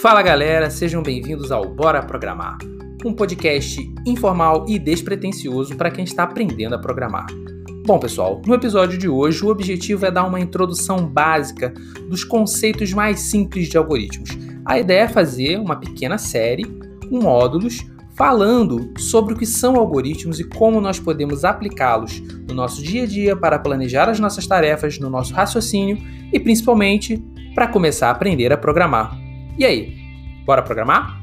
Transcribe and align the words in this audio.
Fala 0.00 0.22
galera, 0.22 0.70
sejam 0.70 1.02
bem-vindos 1.02 1.52
ao 1.52 1.68
Bora 1.68 2.02
Programar, 2.02 2.56
um 3.04 3.12
podcast 3.12 3.78
informal 4.06 4.64
e 4.66 4.78
despretensioso 4.78 5.76
para 5.76 5.90
quem 5.90 6.04
está 6.04 6.22
aprendendo 6.22 6.74
a 6.74 6.78
programar. 6.78 7.26
Bom, 7.84 7.98
pessoal, 7.98 8.40
no 8.46 8.54
episódio 8.54 8.96
de 8.96 9.10
hoje 9.10 9.44
o 9.44 9.50
objetivo 9.50 10.06
é 10.06 10.10
dar 10.10 10.24
uma 10.24 10.40
introdução 10.40 11.06
básica 11.06 11.74
dos 12.08 12.24
conceitos 12.24 12.94
mais 12.94 13.20
simples 13.20 13.68
de 13.68 13.76
algoritmos. 13.76 14.30
A 14.64 14.78
ideia 14.78 15.02
é 15.02 15.08
fazer 15.08 15.58
uma 15.58 15.76
pequena 15.76 16.16
série 16.16 16.64
com 17.10 17.20
módulos 17.20 17.86
falando 18.16 18.94
sobre 18.98 19.34
o 19.34 19.36
que 19.36 19.44
são 19.44 19.76
algoritmos 19.76 20.40
e 20.40 20.44
como 20.44 20.80
nós 20.80 20.98
podemos 20.98 21.44
aplicá-los 21.44 22.22
no 22.48 22.54
nosso 22.54 22.82
dia 22.82 23.02
a 23.02 23.06
dia 23.06 23.36
para 23.36 23.58
planejar 23.58 24.08
as 24.08 24.18
nossas 24.18 24.46
tarefas, 24.46 24.98
no 24.98 25.10
nosso 25.10 25.34
raciocínio 25.34 25.98
e 26.32 26.40
principalmente 26.40 27.22
para 27.54 27.68
começar 27.68 28.08
a 28.08 28.12
aprender 28.12 28.50
a 28.50 28.56
programar. 28.56 29.29
E 29.60 29.64
aí, 29.66 29.94
bora 30.46 30.62
programar? 30.62 31.20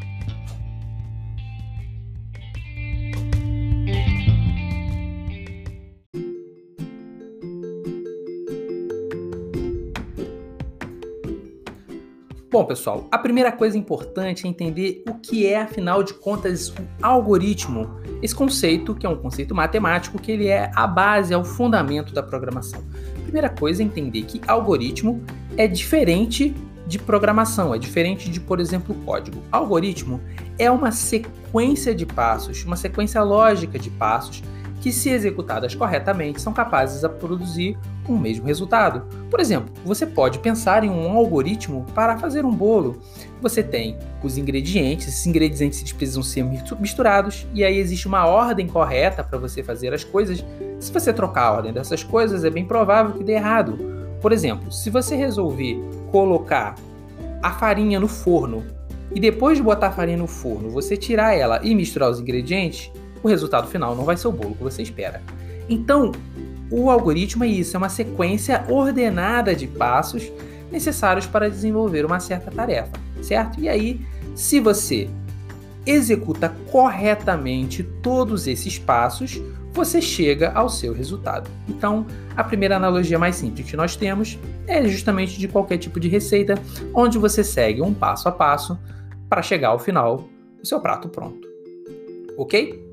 Bom, 12.52 12.64
pessoal, 12.64 13.08
a 13.12 13.18
primeira 13.18 13.52
coisa 13.52 13.76
importante 13.76 14.46
é 14.46 14.48
entender 14.48 15.04
o 15.10 15.16
que 15.16 15.48
é, 15.48 15.62
afinal 15.62 16.04
de 16.04 16.14
contas, 16.14 16.70
o 16.70 16.76
algoritmo. 17.02 17.90
Esse 18.22 18.36
conceito, 18.36 18.94
que 18.94 19.08
é 19.08 19.10
um 19.10 19.18
conceito 19.18 19.56
matemático, 19.56 20.22
que 20.22 20.32
ele 20.32 20.46
é 20.46 20.70
a 20.76 20.86
base, 20.86 21.34
é 21.34 21.38
o 21.38 21.44
fundamento 21.44 22.14
da 22.14 22.22
programação. 22.22 22.84
A 23.18 23.22
primeira 23.24 23.50
coisa 23.50 23.82
é 23.82 23.86
entender 23.86 24.22
que 24.26 24.40
algoritmo 24.48 25.24
é 25.58 25.68
diferente 25.68 26.54
de 26.88 26.98
programação, 26.98 27.76
é 27.76 27.78
diferente 27.78 28.30
de, 28.30 28.40
por 28.40 28.60
exemplo, 28.60 28.96
código. 29.06 29.44
Algoritmo 29.52 30.22
é 30.58 30.72
uma 30.72 30.92
sequência 30.92 31.94
de 31.94 32.06
passos, 32.06 32.64
uma 32.64 32.78
sequência 32.78 33.22
lógica 33.22 33.78
de 33.78 33.90
passos 33.90 34.42
que, 34.82 34.92
se 34.92 35.10
executadas 35.10 35.76
corretamente, 35.76 36.42
são 36.42 36.54
capazes 36.54 37.02
de 37.02 37.10
produzir 37.10 37.78
um 38.08 38.18
mesmo 38.18 38.46
resultado. 38.46 39.04
Por 39.30 39.40
exemplo, 39.40 39.74
você 39.84 40.06
pode 40.06 40.40
pensar 40.40 40.84
em 40.84 40.90
um 40.90 41.12
algoritmo 41.12 41.86
para 41.94 42.18
fazer 42.18 42.46
um 42.46 42.54
bolo. 42.54 43.02
Você 43.42 43.62
tem 43.62 43.98
os 44.24 44.38
ingredientes, 44.38 45.10
esses 45.10 45.26
ingredientes 45.26 45.92
precisam 45.92 46.24
ser 46.24 46.46
misturados 46.80 47.46
e 47.54 47.66
aí 47.66 47.78
existe 47.78 48.08
uma 48.08 48.26
ordem 48.26 48.68
correta 48.68 49.24
para 49.24 49.38
você 49.38 49.62
fazer 49.62 49.94
as 49.94 50.04
coisas. 50.04 50.46
Se 50.80 50.92
você 50.92 51.12
trocar 51.12 51.48
a 51.48 51.52
ordem 51.52 51.74
dessas 51.74 52.04
coisas, 52.04 52.46
é 52.46 52.50
bem 52.50 52.64
provável 52.64 53.14
que 53.14 53.24
dê 53.24 53.34
errado. 53.34 53.78
Por 54.22 54.32
exemplo, 54.32 54.72
se 54.72 54.90
você 54.90 55.16
resolver 55.16 55.78
colocar 56.12 56.76
a 57.42 57.52
farinha 57.52 58.00
no 58.00 58.08
forno 58.08 58.64
e 59.14 59.20
depois 59.20 59.58
de 59.58 59.64
botar 59.64 59.88
a 59.88 59.92
farinha 59.92 60.18
no 60.18 60.28
forno, 60.28 60.70
você 60.70 60.98
tirar 60.98 61.34
ela 61.34 61.60
e 61.64 61.74
misturar 61.74 62.10
os 62.10 62.20
ingredientes, 62.20 62.92
o 63.24 63.28
resultado 63.28 63.68
final 63.68 63.96
não 63.96 64.04
vai 64.04 64.18
ser 64.18 64.28
o 64.28 64.32
bolo 64.32 64.56
que 64.56 64.64
você 64.64 64.82
espera. 64.82 65.22
Então, 65.70 66.12
o 66.70 66.90
algoritmo 66.90 67.44
é 67.44 67.48
isso, 67.48 67.76
é 67.76 67.78
uma 67.78 67.90
sequência 67.90 68.66
ordenada 68.70 69.56
de 69.56 69.68
passos 69.68 70.32
necessários 70.72 71.26
para 71.26 71.50
desenvolver 71.50 72.06
uma 72.06 72.20
certa 72.20 72.52
tarefa, 72.52 72.92
certo? 73.22 73.60
E 73.60 73.70
aí, 73.70 74.02
se 74.36 74.60
você 74.60 75.10
executa 75.86 76.54
corretamente 76.70 77.84
todos 78.04 78.46
esses 78.46 78.78
passos, 78.78 79.42
você 79.78 80.02
chega 80.02 80.52
ao 80.54 80.70
seu 80.70 80.92
resultado. 80.92 81.50
Então, 81.70 82.06
a 82.36 82.44
primeira 82.44 82.76
analogia 82.76 83.20
mais 83.20 83.36
simples 83.36 83.70
que 83.70 83.78
nós 83.78 83.96
temos 83.96 84.38
é 84.66 84.84
justamente 84.88 85.38
de 85.38 85.48
qualquer 85.48 85.78
tipo 85.78 86.00
de 86.00 86.08
receita, 86.08 86.56
onde 86.96 87.20
você 87.20 87.44
segue 87.44 87.80
um 87.80 87.94
passo 87.94 88.28
a 88.28 88.32
passo 88.32 88.78
para 89.30 89.44
chegar 89.44 89.70
ao 89.70 89.78
final 89.78 90.28
do 90.60 90.68
seu 90.68 90.82
prato 90.82 91.08
pronto. 91.08 91.48
Ok? 92.36 92.84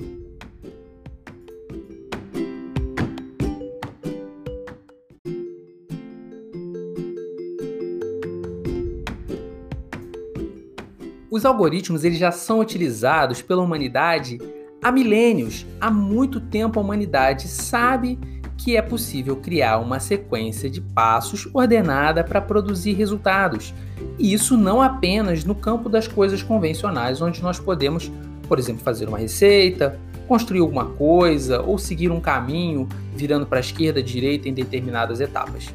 Os 11.31 11.47
algoritmos 11.47 12.05
eles 12.05 12.19
já 12.19 12.31
são 12.31 12.61
utilizados 12.61 13.41
pela 13.41 13.63
humanidade 13.63 14.39
há 14.85 14.93
milênios. 14.93 15.65
Há 15.81 15.91
muito 15.91 16.39
tempo 16.39 16.79
a 16.79 16.83
humanidade 16.83 17.49
sabe 17.49 18.19
que 18.59 18.77
é 18.77 18.83
possível 18.83 19.35
criar 19.37 19.79
uma 19.79 19.99
sequência 19.99 20.69
de 20.69 20.81
passos 20.81 21.49
ordenada 21.55 22.23
para 22.23 22.41
produzir 22.41 22.93
resultados. 22.93 23.73
E 24.19 24.35
isso 24.35 24.59
não 24.59 24.83
apenas 24.83 25.43
no 25.43 25.55
campo 25.55 25.89
das 25.89 26.07
coisas 26.07 26.43
convencionais, 26.43 27.23
onde 27.23 27.43
nós 27.43 27.59
podemos, 27.59 28.13
por 28.47 28.59
exemplo, 28.59 28.83
fazer 28.83 29.09
uma 29.09 29.19
receita, 29.19 29.99
construir 30.29 30.61
alguma 30.61 30.85
coisa 30.85 31.63
ou 31.63 31.79
seguir 31.79 32.11
um 32.11 32.21
caminho 32.21 32.87
virando 33.17 33.47
para 33.47 33.59
a 33.59 33.61
esquerda, 33.61 34.03
direita 34.03 34.51
em 34.51 34.55
determinadas 34.55 35.19
etapas. 35.19 35.73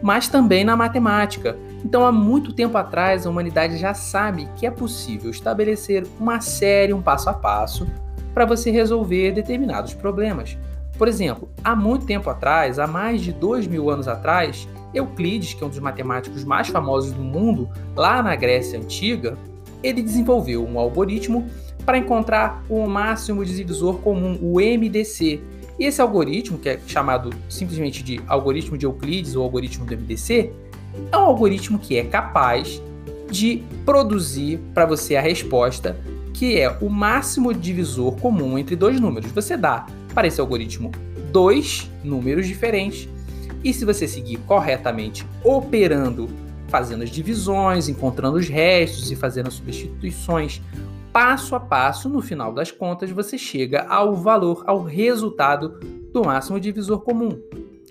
Mas 0.00 0.28
também 0.28 0.64
na 0.64 0.76
matemática. 0.76 1.56
Então, 1.84 2.06
há 2.06 2.12
muito 2.12 2.52
tempo 2.52 2.78
atrás, 2.78 3.26
a 3.26 3.30
humanidade 3.30 3.76
já 3.76 3.92
sabe 3.92 4.48
que 4.56 4.66
é 4.66 4.70
possível 4.70 5.30
estabelecer 5.30 6.06
uma 6.18 6.40
série, 6.40 6.92
um 6.92 7.02
passo 7.02 7.28
a 7.28 7.34
passo, 7.34 7.86
para 8.34 8.44
você 8.44 8.70
resolver 8.70 9.32
determinados 9.32 9.94
problemas. 9.94 10.56
Por 10.96 11.08
exemplo, 11.08 11.48
há 11.64 11.74
muito 11.74 12.06
tempo 12.06 12.28
atrás, 12.30 12.78
há 12.78 12.86
mais 12.86 13.22
de 13.22 13.32
dois 13.32 13.66
mil 13.66 13.90
anos 13.90 14.06
atrás, 14.06 14.68
Euclides, 14.94 15.54
que 15.54 15.62
é 15.62 15.66
um 15.66 15.70
dos 15.70 15.78
matemáticos 15.78 16.44
mais 16.44 16.68
famosos 16.68 17.12
do 17.12 17.22
mundo, 17.22 17.68
lá 17.96 18.22
na 18.22 18.36
Grécia 18.36 18.78
Antiga, 18.78 19.36
ele 19.82 20.02
desenvolveu 20.02 20.64
um 20.66 20.78
algoritmo 20.78 21.46
para 21.84 21.98
encontrar 21.98 22.62
o 22.68 22.86
máximo 22.86 23.44
divisor 23.44 23.98
comum, 23.98 24.38
o 24.40 24.60
MDC. 24.60 25.40
E 25.78 25.84
esse 25.84 26.00
algoritmo, 26.00 26.58
que 26.58 26.68
é 26.68 26.78
chamado 26.86 27.30
simplesmente 27.48 28.02
de 28.02 28.20
algoritmo 28.28 28.78
de 28.78 28.86
Euclides 28.86 29.34
ou 29.34 29.42
algoritmo 29.42 29.84
do 29.84 29.96
MDC, 29.96 30.52
é 31.10 31.16
um 31.16 31.22
algoritmo 31.22 31.78
que 31.78 31.96
é 31.96 32.04
capaz 32.04 32.80
de 33.30 33.64
produzir 33.84 34.60
para 34.74 34.84
você 34.84 35.16
a 35.16 35.20
resposta 35.20 35.96
que 36.42 36.58
é 36.58 36.76
o 36.80 36.88
máximo 36.88 37.54
divisor 37.54 38.16
comum 38.16 38.58
entre 38.58 38.74
dois 38.74 38.98
números. 38.98 39.30
Você 39.30 39.56
dá 39.56 39.86
para 40.12 40.26
esse 40.26 40.40
algoritmo 40.40 40.90
dois 41.30 41.88
números 42.02 42.48
diferentes 42.48 43.08
e 43.62 43.72
se 43.72 43.84
você 43.84 44.08
seguir 44.08 44.38
corretamente 44.38 45.24
operando, 45.44 46.28
fazendo 46.66 47.04
as 47.04 47.10
divisões, 47.10 47.88
encontrando 47.88 48.38
os 48.38 48.48
restos 48.48 49.08
e 49.12 49.14
fazendo 49.14 49.46
as 49.46 49.54
substituições 49.54 50.60
passo 51.12 51.54
a 51.54 51.60
passo, 51.60 52.08
no 52.08 52.20
final 52.20 52.52
das 52.52 52.72
contas 52.72 53.12
você 53.12 53.38
chega 53.38 53.82
ao 53.82 54.16
valor, 54.16 54.64
ao 54.66 54.82
resultado 54.82 55.78
do 56.12 56.24
máximo 56.24 56.58
divisor 56.58 57.02
comum. 57.02 57.40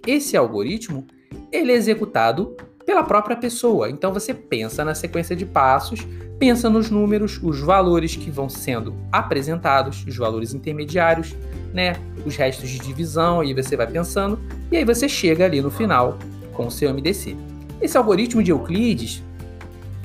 Esse 0.05 0.35
algoritmo 0.35 1.07
ele 1.53 1.71
é 1.71 1.75
executado 1.75 2.57
pela 2.85 3.03
própria 3.03 3.35
pessoa. 3.35 3.89
Então 3.89 4.13
você 4.13 4.33
pensa 4.33 4.83
na 4.83 4.93
sequência 4.95 5.35
de 5.35 5.45
passos, 5.45 6.05
pensa 6.39 6.69
nos 6.69 6.89
números, 6.89 7.39
os 7.41 7.59
valores 7.59 8.15
que 8.15 8.31
vão 8.31 8.49
sendo 8.49 8.95
apresentados, 9.11 10.03
os 10.07 10.17
valores 10.17 10.53
intermediários, 10.53 11.35
né, 11.73 11.95
os 12.25 12.35
restos 12.35 12.69
de 12.69 12.79
divisão, 12.79 13.41
aí 13.41 13.53
você 13.53 13.77
vai 13.77 13.87
pensando 13.87 14.39
e 14.71 14.77
aí 14.77 14.83
você 14.83 15.07
chega 15.07 15.45
ali 15.45 15.61
no 15.61 15.69
final 15.69 16.17
com 16.53 16.67
o 16.67 16.71
seu 16.71 16.93
MDC. 16.93 17.35
Esse 17.81 17.97
algoritmo 17.97 18.43
de 18.43 18.51
Euclides 18.51 19.23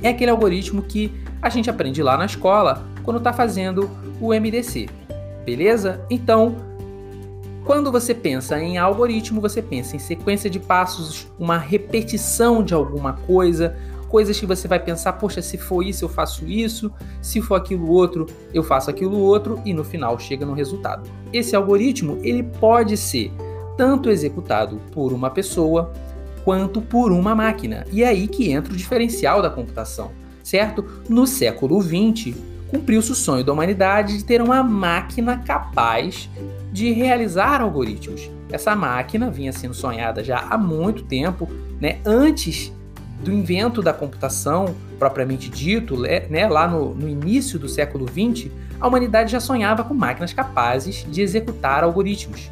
é 0.03 0.09
aquele 0.11 0.31
algoritmo 0.31 0.83
que 0.83 1.13
a 1.41 1.49
gente 1.49 1.69
aprende 1.71 2.03
lá 2.03 2.17
na 2.17 2.27
escola 2.27 2.87
quando 3.03 3.19
está 3.19 3.33
fazendo 3.33 3.91
o 4.21 4.29
MDC, 4.29 4.89
beleza? 5.45 6.05
Então 6.11 6.57
quando 7.67 7.91
você 7.91 8.15
pensa 8.15 8.59
em 8.61 8.79
algoritmo, 8.79 9.41
você 9.41 9.61
pensa 9.61 9.97
em 9.97 9.99
sequência 9.99 10.49
de 10.49 10.61
passos, 10.61 11.27
uma 11.37 11.59
repetição 11.59 12.63
de 12.63 12.73
alguma 12.73 13.15
coisa, 13.15 13.77
coisas 14.09 14.39
que 14.39 14.47
você 14.47 14.69
vai 14.69 14.79
pensar, 14.79 15.15
poxa, 15.15 15.43
se 15.43 15.59
for 15.59 15.83
isso 15.85 16.05
eu 16.05 16.09
faço 16.09 16.47
isso, 16.47 16.93
se 17.21 17.43
for 17.43 17.57
aquilo 17.57 17.91
outro 17.91 18.25
eu 18.55 18.63
faço 18.63 18.89
aquilo 18.89 19.19
outro 19.19 19.61
e 19.65 19.75
no 19.75 19.83
final 19.83 20.17
chega 20.17 20.47
no 20.47 20.55
resultado. 20.55 21.11
Esse 21.33 21.57
algoritmo 21.57 22.21
ele 22.23 22.45
pode 22.45 22.97
ser 22.97 23.33
tanto 23.77 24.11
executado 24.11 24.81
por 24.93 25.13
uma 25.13 25.29
pessoa 25.29 25.93
quanto 26.45 26.81
por 26.81 27.11
uma 27.11 27.35
máquina. 27.35 27.85
E 27.91 28.05
é 28.05 28.07
aí 28.07 28.29
que 28.29 28.53
entra 28.53 28.73
o 28.73 28.77
diferencial 28.77 29.43
da 29.43 29.51
computação, 29.51 30.13
certo? 30.41 30.85
No 31.09 31.27
século 31.27 31.83
XX, 31.83 32.37
cumpriu-se 32.69 33.13
o 33.13 33.15
sonho 33.15 33.45
da 33.45 33.53
humanidade 33.53 34.19
de 34.19 34.25
ter 34.25 34.43
uma 34.43 34.63
máquina 34.63 35.39
capaz 35.39 36.29
de 36.73 36.93
realizar 36.93 37.61
algoritmos. 37.61 38.31
Essa 38.51 38.77
máquina 38.77 39.31
vinha 39.31 39.53
sendo 39.53 39.75
sonhada 39.75 40.23
já 40.23 40.39
há 40.39 40.59
muito 40.59 41.05
tempo, 41.05 41.49
né, 41.81 41.99
antes 42.05 42.73
do 43.23 43.33
invento 43.33 43.81
da 43.81 43.93
computação 43.93 44.75
propriamente 44.99 45.49
dito, 45.49 45.97
né, 45.97 46.47
lá 46.49 46.69
no, 46.69 46.95
no 46.95 47.09
início 47.09 47.59
do 47.59 47.69
século 47.69 48.07
XX, 48.07 48.51
a 48.81 48.87
humanidade 48.87 49.33
já 49.33 49.41
sonhava 49.41 49.85
com 49.85 49.95
máquinas 49.95 50.33
capazes 50.33 51.07
de 51.11 51.23
executar 51.23 51.83
algoritmos. 51.83 52.51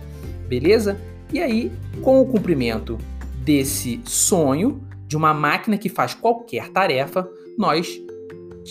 Beleza? 0.49 0.99
E 1.32 1.40
aí, 1.40 1.72
com 2.02 2.20
o 2.20 2.26
cumprimento 2.26 2.99
desse 3.43 4.00
sonho 4.05 4.81
de 5.06 5.16
uma 5.16 5.34
máquina 5.34 5.76
que 5.76 5.88
faz 5.88 6.14
qualquer 6.14 6.70
tarefa, 6.70 7.28
nós 7.58 8.00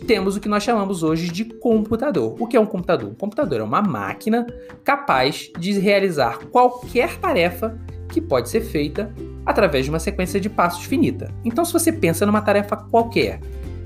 temos 0.02 0.36
o 0.36 0.40
que 0.40 0.50
nós 0.50 0.64
chamamos 0.64 1.04
hoje 1.04 1.30
de 1.30 1.46
computador. 1.46 2.36
O 2.40 2.48
que 2.48 2.58
é 2.58 2.60
um 2.60 2.66
computador? 2.66 3.10
Um 3.12 3.16
computador 3.16 3.60
é 3.60 3.64
uma 3.64 3.82
máquina 3.82 4.48
capaz 4.84 5.52
de 5.58 5.74
realizar 5.74 6.40
qualquer 6.52 7.18
tarefa 7.18 7.78
que 8.10 8.22
pode 8.22 8.50
ser 8.50 8.62
feita 8.62 9.14
através 9.46 9.86
de 9.86 9.92
uma 9.92 10.00
sequência 10.00 10.40
de 10.40 10.50
passos 10.50 10.86
finita. 10.86 11.34
Então, 11.44 11.66
se 11.66 11.74
você 11.74 11.92
pensa 11.92 12.26
numa 12.26 12.42
tarefa 12.42 12.76
qualquer 12.78 13.40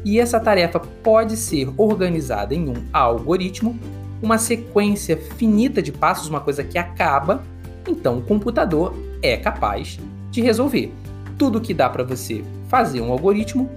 e 0.05 0.19
essa 0.19 0.39
tarefa 0.39 0.79
pode 0.79 1.35
ser 1.35 1.69
organizada 1.77 2.53
em 2.53 2.69
um 2.69 2.75
algoritmo, 2.93 3.77
uma 4.21 4.37
sequência 4.37 5.17
finita 5.17 5.81
de 5.81 5.91
passos, 5.91 6.29
uma 6.29 6.39
coisa 6.39 6.63
que 6.63 6.77
acaba, 6.77 7.43
então 7.87 8.19
o 8.19 8.21
computador 8.21 8.93
é 9.21 9.37
capaz 9.37 9.99
de 10.31 10.41
resolver. 10.41 10.93
Tudo 11.37 11.61
que 11.61 11.73
dá 11.73 11.89
para 11.89 12.03
você 12.03 12.43
fazer 12.67 13.01
um 13.01 13.11
algoritmo 13.11 13.69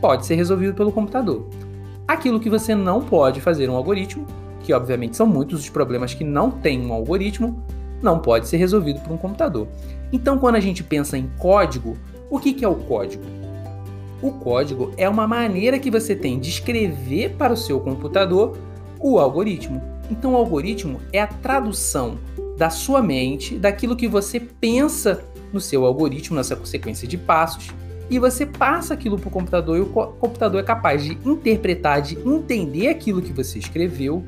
pode 0.00 0.26
ser 0.26 0.34
resolvido 0.34 0.74
pelo 0.74 0.92
computador. 0.92 1.48
Aquilo 2.06 2.38
que 2.38 2.48
você 2.48 2.74
não 2.74 3.02
pode 3.02 3.40
fazer 3.40 3.68
um 3.68 3.74
algoritmo, 3.74 4.26
que 4.62 4.72
obviamente 4.72 5.16
são 5.16 5.26
muitos 5.26 5.60
os 5.60 5.68
problemas 5.68 6.14
que 6.14 6.22
não 6.22 6.50
tem 6.50 6.84
um 6.84 6.92
algoritmo, 6.92 7.62
não 8.00 8.20
pode 8.20 8.46
ser 8.46 8.58
resolvido 8.58 9.00
por 9.00 9.12
um 9.12 9.16
computador. 9.16 9.66
Então, 10.12 10.38
quando 10.38 10.54
a 10.54 10.60
gente 10.60 10.84
pensa 10.84 11.18
em 11.18 11.28
código, 11.38 11.96
o 12.30 12.38
que 12.38 12.64
é 12.64 12.68
o 12.68 12.76
código? 12.76 13.24
O 14.22 14.30
código 14.30 14.92
é 14.96 15.08
uma 15.08 15.26
maneira 15.26 15.78
que 15.78 15.90
você 15.90 16.14
tem 16.14 16.38
de 16.38 16.48
escrever 16.48 17.34
para 17.36 17.52
o 17.52 17.56
seu 17.56 17.80
computador 17.80 18.56
o 19.00 19.18
algoritmo. 19.18 19.82
Então, 20.10 20.34
o 20.34 20.36
algoritmo 20.36 21.00
é 21.12 21.20
a 21.20 21.26
tradução 21.26 22.18
da 22.56 22.70
sua 22.70 23.02
mente, 23.02 23.58
daquilo 23.58 23.96
que 23.96 24.08
você 24.08 24.38
pensa 24.38 25.24
no 25.52 25.60
seu 25.60 25.84
algoritmo, 25.84 26.36
nessa 26.36 26.58
sequência 26.64 27.06
de 27.06 27.18
passos, 27.18 27.70
e 28.08 28.18
você 28.18 28.46
passa 28.46 28.94
aquilo 28.94 29.18
para 29.18 29.28
o 29.28 29.30
computador 29.30 29.78
e 29.78 29.80
o 29.80 29.86
computador 29.86 30.60
é 30.60 30.64
capaz 30.64 31.02
de 31.02 31.18
interpretar, 31.24 32.00
de 32.00 32.16
entender 32.18 32.88
aquilo 32.88 33.20
que 33.20 33.32
você 33.32 33.58
escreveu 33.58 34.24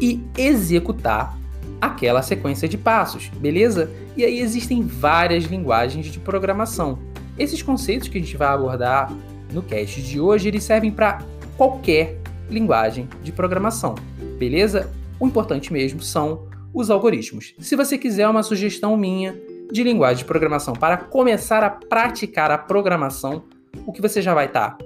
e 0.00 0.22
executar 0.36 1.38
aquela 1.80 2.22
sequência 2.22 2.68
de 2.68 2.76
passos, 2.76 3.28
beleza? 3.28 3.90
E 4.16 4.24
aí 4.24 4.40
existem 4.40 4.82
várias 4.82 5.44
linguagens 5.44 6.06
de 6.06 6.18
programação. 6.18 6.98
Esses 7.38 7.62
conceitos 7.62 8.08
que 8.08 8.18
a 8.18 8.20
gente 8.20 8.36
vai 8.36 8.48
abordar 8.48 9.12
no 9.52 9.62
cast 9.62 10.02
de 10.02 10.18
hoje, 10.18 10.48
eles 10.48 10.64
servem 10.64 10.90
para 10.90 11.22
qualquer 11.56 12.18
linguagem 12.50 13.08
de 13.22 13.30
programação, 13.32 13.94
beleza? 14.38 14.90
O 15.20 15.26
importante 15.26 15.72
mesmo 15.72 16.00
são 16.00 16.46
os 16.72 16.90
algoritmos. 16.90 17.54
Se 17.58 17.76
você 17.76 17.96
quiser 17.96 18.28
uma 18.28 18.42
sugestão 18.42 18.96
minha 18.96 19.34
de 19.70 19.82
linguagem 19.82 20.18
de 20.18 20.24
programação 20.24 20.74
para 20.74 20.96
começar 20.96 21.62
a 21.62 21.70
praticar 21.70 22.50
a 22.50 22.58
programação, 22.58 23.44
o 23.84 23.92
que 23.92 24.00
você 24.00 24.22
já 24.22 24.34
vai 24.34 24.46
estar 24.46 24.70
tá 24.72 24.84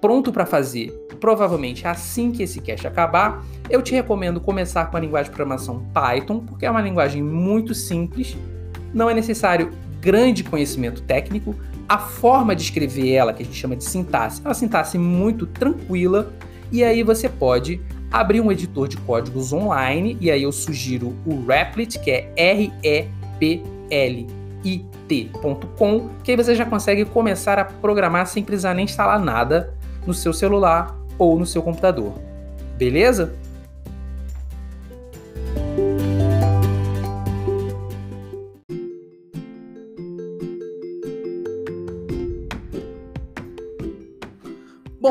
pronto 0.00 0.32
para 0.32 0.46
fazer, 0.46 0.90
provavelmente 1.20 1.86
assim 1.86 2.30
que 2.30 2.42
esse 2.42 2.60
cast 2.60 2.86
acabar, 2.86 3.44
eu 3.70 3.82
te 3.82 3.94
recomendo 3.94 4.40
começar 4.40 4.86
com 4.90 4.96
a 4.96 5.00
linguagem 5.00 5.30
de 5.30 5.36
programação 5.36 5.86
Python, 5.92 6.40
porque 6.40 6.66
é 6.66 6.70
uma 6.70 6.82
linguagem 6.82 7.22
muito 7.22 7.74
simples, 7.74 8.36
não 8.92 9.08
é 9.08 9.14
necessário 9.14 9.70
grande 10.00 10.44
conhecimento 10.44 11.02
técnico, 11.02 11.54
a 11.88 11.98
forma 11.98 12.54
de 12.54 12.62
escrever 12.62 13.12
ela, 13.12 13.32
que 13.32 13.42
a 13.42 13.46
gente 13.46 13.56
chama 13.56 13.76
de 13.76 13.84
sintaxe, 13.84 14.40
é 14.44 14.48
uma 14.48 14.54
sintaxe 14.54 14.98
muito 14.98 15.46
tranquila, 15.46 16.32
e 16.72 16.82
aí 16.84 17.02
você 17.02 17.28
pode 17.28 17.80
abrir 18.10 18.40
um 18.40 18.52
editor 18.52 18.88
de 18.88 18.96
códigos 18.98 19.52
online, 19.52 20.16
e 20.20 20.30
aí 20.30 20.42
eu 20.42 20.52
sugiro 20.52 21.14
o 21.26 21.44
Replit, 21.46 21.98
que 21.98 22.10
é 22.10 22.32
R-E-P-L-I-T.com, 23.90 24.48
que 26.22 26.30
aí 26.30 26.36
você 26.36 26.54
já 26.54 26.64
consegue 26.64 27.04
começar 27.04 27.58
a 27.58 27.64
programar 27.64 28.26
sem 28.26 28.42
precisar 28.42 28.74
nem 28.74 28.84
instalar 28.84 29.18
nada 29.18 29.74
no 30.06 30.14
seu 30.14 30.32
celular 30.32 30.98
ou 31.18 31.38
no 31.38 31.46
seu 31.46 31.62
computador. 31.62 32.12
Beleza? 32.76 33.34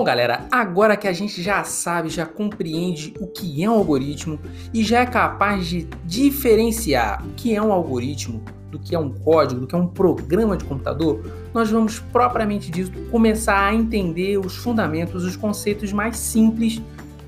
Bom, 0.03 0.07
galera, 0.07 0.45
agora 0.51 0.97
que 0.97 1.07
a 1.07 1.13
gente 1.13 1.41
já 1.41 1.63
sabe, 1.63 2.09
já 2.09 2.25
compreende 2.25 3.13
o 3.21 3.25
que 3.25 3.63
é 3.63 3.69
um 3.69 3.75
algoritmo 3.75 4.37
e 4.73 4.83
já 4.83 4.99
é 4.99 5.05
capaz 5.05 5.65
de 5.65 5.87
diferenciar 6.03 7.25
o 7.25 7.29
que 7.35 7.55
é 7.55 7.61
um 7.61 7.71
algoritmo 7.71 8.43
do 8.69 8.77
que 8.77 8.93
é 8.93 8.99
um 8.99 9.09
código, 9.09 9.61
do 9.61 9.65
que 9.65 9.73
é 9.73 9.77
um 9.77 9.87
programa 9.87 10.57
de 10.57 10.65
computador, 10.65 11.23
nós 11.53 11.71
vamos 11.71 11.99
propriamente 11.99 12.69
dito 12.69 12.99
começar 13.09 13.65
a 13.65 13.73
entender 13.73 14.37
os 14.37 14.57
fundamentos, 14.57 15.23
os 15.23 15.37
conceitos 15.37 15.93
mais 15.93 16.17
simples 16.17 16.81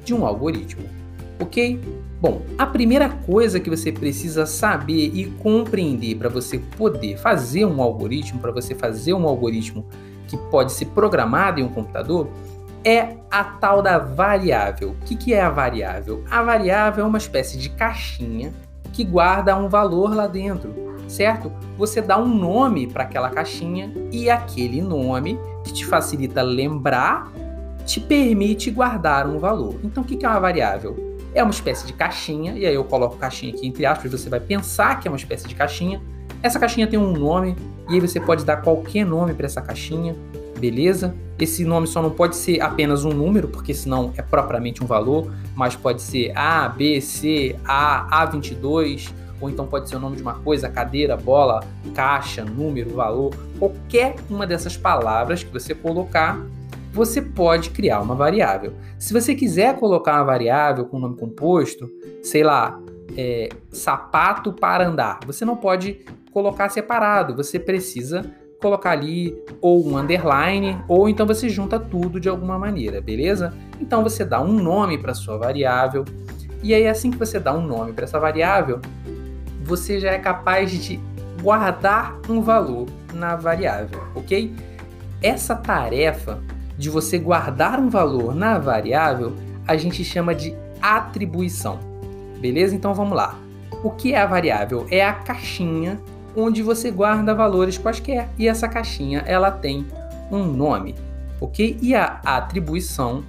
de 0.03 0.13
um 0.13 0.25
algoritmo. 0.25 0.83
Ok? 1.39 1.79
Bom, 2.19 2.41
a 2.57 2.65
primeira 2.65 3.07
coisa 3.07 3.57
que 3.57 3.69
você 3.69 3.89
precisa 3.89 4.45
saber 4.45 5.11
e 5.13 5.27
compreender 5.39 6.15
para 6.17 6.27
você 6.27 6.59
poder 6.77 7.15
fazer 7.19 7.63
um 7.63 7.81
algoritmo, 7.81 8.41
para 8.41 8.51
você 8.51 8.75
fazer 8.75 9.13
um 9.13 9.25
algoritmo 9.25 9.85
que 10.27 10.37
pode 10.49 10.71
ser 10.71 10.87
programado 10.87 11.59
em 11.59 11.63
um 11.63 11.69
computador, 11.69 12.27
é 12.85 13.17
a 13.31 13.43
tal 13.43 13.81
da 13.81 13.97
variável. 13.97 14.91
O 14.91 15.05
que, 15.05 15.15
que 15.15 15.33
é 15.33 15.41
a 15.41 15.49
variável? 15.49 16.23
A 16.29 16.43
variável 16.43 17.03
é 17.03 17.07
uma 17.07 17.17
espécie 17.17 17.57
de 17.57 17.69
caixinha 17.71 18.53
que 18.93 19.03
guarda 19.03 19.57
um 19.57 19.67
valor 19.67 20.15
lá 20.15 20.27
dentro, 20.27 20.73
certo? 21.07 21.51
Você 21.77 21.99
dá 21.99 22.17
um 22.17 22.27
nome 22.27 22.87
para 22.87 23.03
aquela 23.03 23.31
caixinha 23.31 23.91
e 24.11 24.29
aquele 24.29 24.81
nome 24.81 25.39
que 25.63 25.73
te 25.73 25.85
facilita 25.85 26.43
lembrar 26.43 27.31
te 27.85 27.99
permite 27.99 28.71
guardar 28.71 29.27
um 29.27 29.37
valor. 29.37 29.75
Então, 29.83 30.01
o 30.01 30.05
que, 30.05 30.25
é 30.25 30.29
uma 30.29 30.39
variável? 30.39 31.17
É 31.33 31.43
uma 31.43 31.51
espécie 31.51 31.85
de 31.85 31.93
caixinha, 31.93 32.53
e 32.53 32.65
aí 32.65 32.73
eu 32.73 32.83
coloco 32.83 33.17
caixinha 33.17 33.53
aqui 33.53 33.67
entre 33.67 33.85
aspas, 33.85 34.11
você 34.11 34.29
vai 34.29 34.39
pensar 34.39 34.99
que 34.99 35.07
é 35.07 35.11
uma 35.11 35.17
espécie 35.17 35.47
de 35.47 35.53
caixinha. 35.53 36.01
Essa 36.41 36.59
caixinha 36.59 36.87
tem 36.87 36.97
um 36.97 37.11
nome, 37.11 37.55
e 37.89 37.93
aí 37.93 37.99
você 37.99 38.19
pode 38.19 38.43
dar 38.43 38.57
qualquer 38.57 39.05
nome 39.05 39.33
para 39.33 39.45
essa 39.45 39.61
caixinha 39.61 40.15
beleza? 40.57 41.15
Esse 41.37 41.65
nome 41.65 41.87
só 41.87 42.01
não 42.01 42.11
pode 42.11 42.35
ser 42.35 42.61
apenas 42.61 43.03
um 43.03 43.11
número, 43.11 43.47
porque 43.47 43.73
senão 43.73 44.13
é 44.17 44.21
propriamente 44.21 44.83
um 44.83 44.87
valor, 44.87 45.31
mas 45.55 45.75
pode 45.75 46.01
ser 46.01 46.31
A, 46.35 46.67
B, 46.69 47.01
C, 47.01 47.55
A, 47.65 48.27
A22, 48.27 49.11
ou 49.39 49.49
então 49.49 49.67
pode 49.67 49.89
ser 49.89 49.97
o 49.97 49.99
nome 49.99 50.15
de 50.15 50.21
uma 50.21 50.35
coisa, 50.35 50.69
cadeira, 50.69 51.17
bola, 51.17 51.63
caixa, 51.93 52.43
número, 52.43 52.91
valor, 52.91 53.35
qualquer 53.59 54.15
uma 54.29 54.47
dessas 54.47 54.77
palavras 54.77 55.43
que 55.43 55.51
você 55.51 55.75
colocar, 55.75 56.39
você 56.93 57.21
pode 57.21 57.71
criar 57.71 57.99
uma 57.99 58.15
variável. 58.15 58.73
Se 58.97 59.13
você 59.13 59.35
quiser 59.35 59.77
colocar 59.77 60.13
uma 60.15 60.23
variável 60.23 60.85
com 60.85 60.97
nome 60.97 61.17
composto, 61.17 61.89
sei 62.23 62.43
lá, 62.43 62.79
é, 63.17 63.49
sapato 63.69 64.53
para 64.53 64.87
andar, 64.87 65.19
você 65.25 65.43
não 65.43 65.57
pode 65.57 66.05
colocar 66.31 66.69
separado, 66.69 67.35
você 67.35 67.59
precisa 67.59 68.33
colocar 68.61 68.91
ali 68.91 69.37
ou 69.61 69.85
um 69.87 69.97
underline, 69.97 70.77
ou 70.87 71.07
então 71.07 71.25
você 71.25 71.49
junta 71.49 71.79
tudo 71.79 72.19
de 72.19 72.29
alguma 72.29 72.57
maneira, 72.57 73.01
beleza? 73.01 73.53
Então 73.79 74.03
você 74.03 74.23
dá 74.25 74.41
um 74.41 74.53
nome 74.53 74.97
para 74.97 75.13
sua 75.13 75.37
variável, 75.37 76.05
e 76.63 76.73
aí 76.73 76.87
assim 76.87 77.11
que 77.11 77.17
você 77.17 77.39
dá 77.39 77.53
um 77.53 77.65
nome 77.65 77.93
para 77.93 78.05
essa 78.05 78.19
variável, 78.19 78.79
você 79.63 79.99
já 79.99 80.11
é 80.11 80.19
capaz 80.19 80.71
de 80.71 80.99
guardar 81.41 82.19
um 82.29 82.41
valor 82.41 82.87
na 83.13 83.35
variável, 83.35 84.01
ok? 84.15 84.53
Essa 85.21 85.55
tarefa 85.55 86.39
de 86.77 86.89
você 86.89 87.17
guardar 87.17 87.79
um 87.79 87.89
valor 87.89 88.35
na 88.35 88.57
variável, 88.57 89.33
a 89.67 89.75
gente 89.75 90.03
chama 90.03 90.35
de 90.35 90.55
atribuição. 90.81 91.79
Beleza? 92.39 92.75
Então 92.75 92.93
vamos 92.93 93.15
lá. 93.15 93.35
O 93.83 93.91
que 93.91 94.13
é 94.13 94.21
a 94.21 94.25
variável? 94.25 94.85
É 94.91 95.03
a 95.03 95.13
caixinha 95.13 95.99
onde 96.35 96.61
você 96.61 96.91
guarda 96.91 97.33
valores 97.33 97.77
quaisquer 97.77 98.29
e 98.37 98.47
essa 98.47 98.67
caixinha 98.67 99.23
ela 99.25 99.51
tem 99.51 99.85
um 100.31 100.43
nome, 100.43 100.95
ok? 101.39 101.77
E 101.81 101.95
a 101.95 102.19
atribuição 102.23 103.23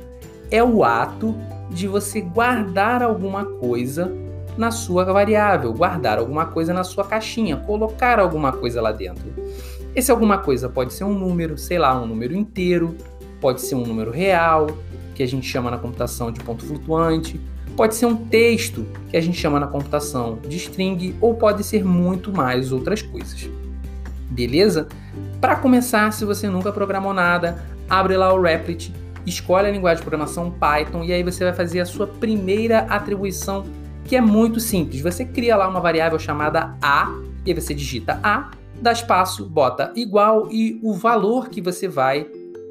é 0.50 0.62
o 0.62 0.84
ato 0.84 1.34
de 1.70 1.86
você 1.86 2.20
guardar 2.20 3.02
alguma 3.02 3.44
coisa 3.44 4.12
na 4.56 4.70
sua 4.70 5.04
variável, 5.04 5.72
guardar 5.72 6.18
alguma 6.18 6.46
coisa 6.46 6.72
na 6.72 6.82
sua 6.82 7.04
caixinha, 7.04 7.56
colocar 7.56 8.18
alguma 8.18 8.52
coisa 8.52 8.80
lá 8.80 8.90
dentro. 8.90 9.26
Esse 9.94 10.10
alguma 10.10 10.38
coisa 10.38 10.68
pode 10.68 10.92
ser 10.92 11.04
um 11.04 11.12
número, 11.12 11.58
sei 11.58 11.78
lá, 11.78 12.00
um 12.00 12.06
número 12.06 12.34
inteiro, 12.34 12.96
pode 13.40 13.60
ser 13.60 13.74
um 13.74 13.84
número 13.84 14.10
real, 14.10 14.66
que 15.14 15.22
a 15.22 15.26
gente 15.26 15.46
chama 15.46 15.70
na 15.70 15.78
computação 15.78 16.30
de 16.30 16.40
ponto 16.40 16.64
flutuante, 16.64 17.40
Pode 17.76 17.94
ser 17.94 18.06
um 18.06 18.16
texto, 18.16 18.86
que 19.10 19.16
a 19.16 19.20
gente 19.20 19.38
chama 19.38 19.60
na 19.60 19.66
computação 19.66 20.38
de 20.48 20.56
string, 20.56 21.14
ou 21.20 21.34
pode 21.34 21.62
ser 21.62 21.84
muito 21.84 22.32
mais 22.32 22.72
outras 22.72 23.02
coisas. 23.02 23.50
Beleza? 24.30 24.88
Para 25.40 25.56
começar, 25.56 26.10
se 26.12 26.24
você 26.24 26.48
nunca 26.48 26.72
programou 26.72 27.12
nada, 27.12 27.62
abre 27.88 28.16
lá 28.16 28.32
o 28.32 28.40
Replit, 28.40 28.92
escolhe 29.26 29.68
a 29.68 29.70
linguagem 29.70 29.98
de 29.98 30.08
programação 30.08 30.50
Python 30.50 31.04
e 31.04 31.12
aí 31.12 31.22
você 31.22 31.44
vai 31.44 31.52
fazer 31.52 31.80
a 31.80 31.84
sua 31.84 32.06
primeira 32.06 32.80
atribuição, 32.80 33.66
que 34.06 34.16
é 34.16 34.20
muito 34.22 34.58
simples. 34.58 35.02
Você 35.02 35.24
cria 35.26 35.56
lá 35.56 35.68
uma 35.68 35.80
variável 35.80 36.18
chamada 36.18 36.74
a, 36.80 37.12
e 37.44 37.50
aí 37.50 37.60
você 37.60 37.74
digita 37.74 38.18
a, 38.22 38.50
dá 38.80 38.92
espaço, 38.92 39.44
bota 39.44 39.92
igual 39.94 40.48
e 40.50 40.80
o 40.82 40.94
valor 40.94 41.50
que 41.50 41.60
você 41.60 41.86
vai 41.86 42.26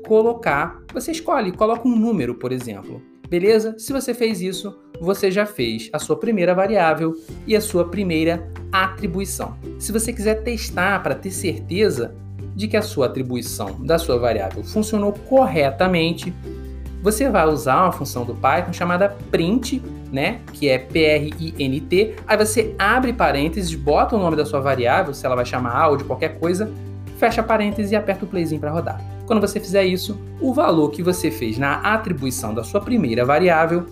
colocar, 0.07 0.81
você 0.93 1.11
escolhe, 1.11 1.51
coloca 1.51 1.87
um 1.87 1.95
número, 1.95 2.35
por 2.35 2.51
exemplo. 2.51 3.01
Beleza? 3.29 3.75
Se 3.77 3.91
você 3.91 4.13
fez 4.13 4.41
isso, 4.41 4.77
você 4.99 5.31
já 5.31 5.45
fez 5.45 5.89
a 5.91 5.99
sua 5.99 6.15
primeira 6.15 6.53
variável 6.53 7.13
e 7.45 7.55
a 7.55 7.61
sua 7.61 7.85
primeira 7.85 8.49
atribuição. 8.71 9.55
Se 9.79 9.91
você 9.91 10.11
quiser 10.11 10.43
testar 10.43 11.01
para 11.01 11.15
ter 11.15 11.31
certeza 11.31 12.15
de 12.55 12.67
que 12.67 12.77
a 12.77 12.81
sua 12.81 13.07
atribuição 13.07 13.75
da 13.83 13.97
sua 13.97 14.17
variável 14.17 14.63
funcionou 14.63 15.11
corretamente, 15.11 16.33
você 17.01 17.29
vai 17.29 17.45
usar 17.47 17.83
uma 17.83 17.91
função 17.91 18.25
do 18.25 18.33
Python 18.33 18.73
chamada 18.73 19.15
print, 19.29 19.81
né, 20.11 20.39
que 20.53 20.69
é 20.69 20.79
P-R-I-N-T. 20.79 22.15
Aí 22.25 22.37
você 22.37 22.73
abre 22.79 23.13
parênteses, 23.13 23.75
bota 23.75 24.15
o 24.15 24.19
nome 24.19 24.35
da 24.35 24.45
sua 24.45 24.59
variável, 24.59 25.13
se 25.13 25.25
ela 25.25 25.35
vai 25.35 25.45
chamar 25.45 25.75
A 25.75 25.89
ou 25.89 25.97
de 25.97 26.03
qualquer 26.03 26.39
coisa, 26.39 26.71
fecha 27.17 27.43
parênteses 27.43 27.91
e 27.91 27.95
aperta 27.95 28.25
o 28.25 28.27
playzinho 28.27 28.59
para 28.59 28.71
rodar. 28.71 29.01
Quando 29.25 29.41
você 29.41 29.59
fizer 29.59 29.83
isso, 29.83 30.19
o 30.39 30.53
valor 30.53 30.89
que 30.89 31.03
você 31.03 31.29
fez 31.29 31.57
na 31.57 31.75
atribuição 31.75 32.53
da 32.53 32.63
sua 32.63 32.81
primeira 32.81 33.25
variável 33.25 33.85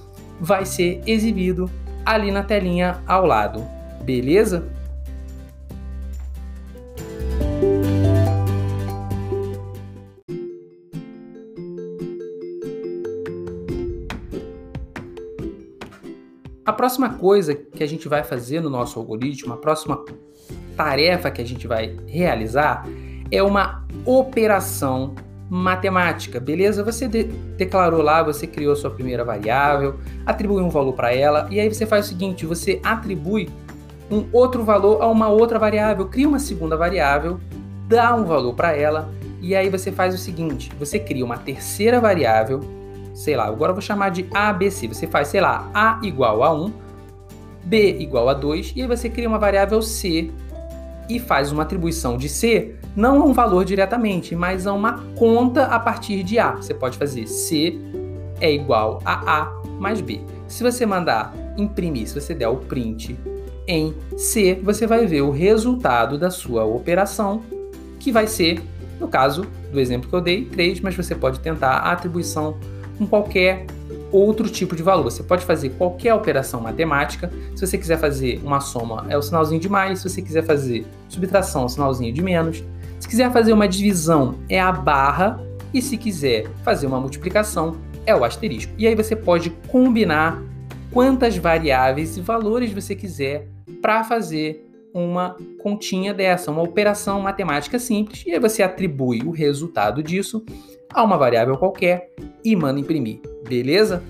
vai 0.44 0.66
ser 0.66 1.02
exibido 1.08 1.72
ali 2.06 2.30
na 2.30 2.44
telinha 2.44 3.02
ao 3.08 3.26
lado. 3.26 3.66
Beleza? 4.04 4.68
A 16.66 16.74
próxima 16.74 17.14
coisa 17.14 17.56
que 17.56 17.82
a 17.82 17.88
gente 17.88 18.10
vai 18.10 18.26
fazer 18.26 18.60
no 18.60 18.70
nosso 18.70 19.00
algoritmo, 19.00 19.54
a 19.54 19.58
próxima 19.58 20.04
tarefa 20.76 21.32
que 21.32 21.42
a 21.42 21.46
gente 21.46 21.68
vai 21.68 21.96
realizar 22.06 22.86
é 23.32 23.42
uma 23.42 23.88
operação 24.06 25.16
matemática, 25.50 26.40
beleza? 26.40 26.84
Você 26.84 27.08
de 27.08 27.24
declarou 27.58 28.02
lá, 28.02 28.24
você 28.24 28.48
criou 28.48 28.76
sua 28.76 28.90
primeira 28.90 29.24
variável, 29.24 29.96
atribuiu 30.26 30.66
um 30.66 30.70
valor 30.70 30.94
para 30.94 31.14
ela, 31.14 31.48
e 31.52 31.60
aí 31.60 31.72
você 31.72 31.86
faz 31.86 32.06
o 32.06 32.10
seguinte: 32.10 32.46
você 32.46 32.80
atribui 32.84 33.50
um 34.10 34.26
outro 34.32 34.64
valor 34.64 35.02
a 35.02 35.08
uma 35.08 35.28
outra 35.30 35.60
variável, 35.60 36.08
cria 36.08 36.28
uma 36.28 36.40
segunda 36.40 36.78
variável, 36.78 37.40
dá 37.88 38.16
um 38.16 38.26
valor 38.26 38.54
para 38.54 38.76
ela, 38.76 39.10
e 39.42 39.56
aí 39.56 39.70
você 39.70 39.92
faz 39.92 40.16
o 40.16 40.18
seguinte: 40.18 40.72
você 40.80 40.98
cria 40.98 41.26
uma 41.26 41.38
terceira 41.38 42.00
variável, 42.00 42.62
sei 43.14 43.36
lá, 43.36 43.46
agora 43.46 43.72
eu 43.72 43.76
vou 43.76 43.82
chamar 43.82 44.10
de 44.10 44.26
ABC. 44.34 44.88
Você 44.88 45.08
faz, 45.08 45.28
sei 45.28 45.42
lá, 45.42 45.70
A 45.74 46.00
igual 46.02 46.44
a 46.44 46.54
1, 46.54 46.74
B 47.64 47.98
igual 48.00 48.30
a 48.30 48.34
2, 48.34 48.74
e 48.76 48.82
aí 48.82 48.88
você 48.88 49.10
cria 49.10 49.28
uma 49.28 49.40
variável 49.40 49.82
C 49.82 50.32
e 51.10 51.20
faz 51.20 51.52
uma 51.52 51.64
atribuição 51.64 52.18
de 52.18 52.30
C 52.30 52.76
não 52.96 53.22
a 53.22 53.26
um 53.26 53.34
valor 53.34 53.66
diretamente, 53.66 54.36
mas 54.36 54.68
a 54.68 54.74
uma 54.74 55.04
conta 55.16 55.66
a 55.66 55.80
partir 55.80 56.24
de 56.24 56.38
A. 56.40 56.52
Você 56.52 56.74
pode 56.74 56.98
fazer 56.98 57.28
C 57.28 57.80
é 58.40 58.52
igual 58.52 59.02
a 59.06 59.42
A 59.42 59.62
mais 59.80 60.02
B. 60.02 60.22
Se 60.48 60.64
você 60.64 60.86
mandar 60.86 61.34
imprimir, 61.58 62.08
se 62.08 62.20
você 62.20 62.34
der 62.34 62.48
o 62.48 62.58
print 62.58 63.18
em 63.68 63.94
C, 64.18 64.60
você 64.62 64.86
vai 64.86 65.06
ver 65.08 65.22
o 65.22 65.32
resultado 65.32 66.18
da 66.18 66.30
sua 66.30 66.66
operação, 66.66 67.42
que 68.00 68.12
vai 68.12 68.28
ser, 68.28 68.62
no 69.00 69.08
caso 69.08 69.46
do 69.72 69.80
exemplo 69.80 70.10
que 70.10 70.16
eu 70.16 70.22
dei, 70.22 70.46
3, 70.46 70.82
mas 70.82 70.96
você 70.96 71.16
pode 71.16 71.40
tentar 71.40 71.78
a 71.78 71.92
atribuição 71.92 72.58
com 72.98 73.08
qualquer 73.08 73.66
outro 74.12 74.48
tipo 74.48 74.76
de 74.76 74.84
valor. 74.84 75.04
Você 75.04 75.24
pode 75.24 75.44
fazer 75.44 75.70
qualquer 75.72 76.14
operação 76.14 76.62
matemática. 76.62 77.32
Se 77.56 77.66
você 77.66 77.78
quiser 77.78 77.98
fazer 77.98 78.40
uma 78.44 78.60
soma, 78.60 79.06
é 79.10 79.18
o 79.18 79.22
sinalzinho 79.22 79.60
de 79.60 79.68
mais. 79.68 80.00
Se 80.00 80.10
você 80.10 80.22
quiser 80.22 80.44
fazer 80.44 80.86
subtração, 81.10 81.64
é 81.64 81.66
o 81.66 81.70
sinalzinho 81.70 82.14
de 82.14 82.22
menos. 82.22 82.64
Se 83.04 83.10
quiser 83.10 83.34
fazer 83.34 83.52
uma 83.52 83.68
divisão, 83.68 84.40
é 84.48 84.62
a 84.62 84.72
barra. 84.72 85.38
E 85.74 85.82
se 85.82 85.98
quiser 85.98 86.48
fazer 86.64 86.88
uma 86.88 87.02
multiplicação, 87.02 87.76
é 88.06 88.16
o 88.16 88.24
asterisco. 88.24 88.72
E 88.78 88.88
aí 88.88 88.96
você 88.96 89.14
pode 89.14 89.50
combinar 89.68 90.42
quantas 90.90 91.36
variáveis 91.36 92.16
e 92.16 92.22
valores 92.22 92.72
você 92.72 92.96
quiser 92.96 93.50
para 93.82 94.06
fazer 94.06 94.66
uma 94.94 95.36
continha 95.62 96.14
dessa, 96.14 96.50
uma 96.50 96.62
operação 96.62 97.20
matemática 97.20 97.78
simples. 97.78 98.24
E 98.26 98.32
aí 98.32 98.40
você 98.40 98.64
atribui 98.64 99.22
o 99.26 99.32
resultado 99.32 100.02
disso 100.02 100.42
a 100.90 101.04
uma 101.04 101.18
variável 101.18 101.58
qualquer 101.58 102.10
e 102.42 102.56
manda 102.56 102.80
imprimir. 102.80 103.20
Beleza? 103.46 104.02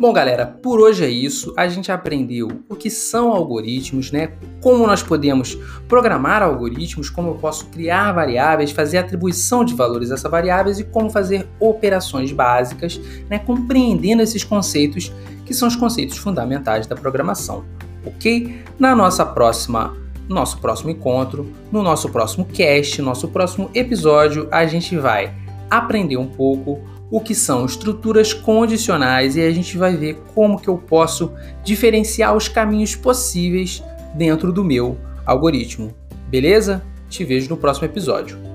Bom, 0.00 0.14
galera, 0.14 0.46
por 0.46 0.80
hoje 0.80 1.04
é 1.04 1.10
isso. 1.10 1.52
A 1.58 1.68
gente 1.68 1.92
aprendeu 1.92 2.62
o 2.70 2.74
que 2.74 2.88
são 2.88 3.32
algoritmos, 3.32 4.10
né? 4.10 4.32
Como 4.62 4.86
nós 4.86 5.02
podemos 5.02 5.58
programar 5.86 6.42
algoritmos, 6.42 7.10
como 7.10 7.28
eu 7.28 7.34
posso 7.34 7.66
criar 7.66 8.10
variáveis, 8.12 8.70
fazer 8.70 8.96
atribuição 8.96 9.62
de 9.62 9.74
valores 9.74 10.10
a 10.10 10.14
essas 10.14 10.30
variáveis 10.30 10.78
e 10.78 10.84
como 10.84 11.10
fazer 11.10 11.46
operações 11.60 12.32
básicas, 12.32 12.98
né? 13.28 13.40
Compreendendo 13.40 14.22
esses 14.22 14.42
conceitos 14.42 15.12
que 15.44 15.52
são 15.52 15.68
os 15.68 15.76
conceitos 15.76 16.16
fundamentais 16.16 16.86
da 16.86 16.96
programação, 16.96 17.66
ok? 18.06 18.64
Na 18.78 18.96
nossa 18.96 19.26
próxima 19.26 19.94
nosso 20.26 20.58
próximo 20.60 20.88
encontro, 20.88 21.52
no 21.70 21.82
nosso 21.82 22.08
próximo 22.08 22.46
cast, 22.46 23.02
nosso 23.02 23.28
próximo 23.28 23.68
episódio, 23.74 24.48
a 24.50 24.64
gente 24.64 24.96
vai 24.96 25.34
aprender 25.68 26.16
um 26.16 26.26
pouco 26.26 26.80
o 27.10 27.20
que 27.20 27.34
são 27.34 27.64
estruturas 27.64 28.32
condicionais 28.32 29.36
e 29.36 29.42
a 29.42 29.50
gente 29.50 29.76
vai 29.76 29.96
ver 29.96 30.22
como 30.34 30.60
que 30.60 30.68
eu 30.68 30.78
posso 30.78 31.32
diferenciar 31.64 32.36
os 32.36 32.48
caminhos 32.48 32.94
possíveis 32.94 33.82
dentro 34.14 34.52
do 34.52 34.64
meu 34.64 34.96
algoritmo. 35.26 35.94
Beleza? 36.28 36.82
Te 37.08 37.24
vejo 37.24 37.48
no 37.50 37.56
próximo 37.56 37.86
episódio. 37.86 38.49